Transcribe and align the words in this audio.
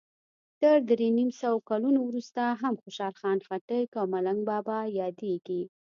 تر 0.61 0.77
درې 0.89 1.07
نیم 1.17 1.29
سوو 1.41 1.59
کلونو 1.69 1.99
وروسته 2.03 2.41
هم 2.61 2.73
خوشال 2.83 3.13
خټک 3.47 3.89
او 3.99 4.05
ملنګ 4.13 4.39
بابا 4.49 4.79
یادیږي. 4.99 5.61